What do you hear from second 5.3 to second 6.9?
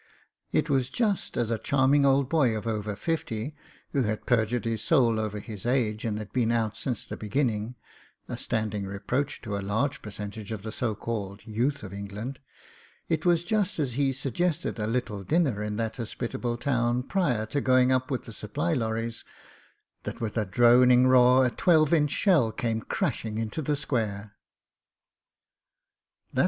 his age and had been out